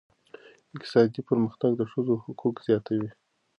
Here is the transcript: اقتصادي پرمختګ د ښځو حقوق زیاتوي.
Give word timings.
اقتصادي 0.75 1.21
پرمختګ 1.29 1.71
د 1.77 1.81
ښځو 1.91 2.15
حقوق 2.25 2.55
زیاتوي. 2.67 3.09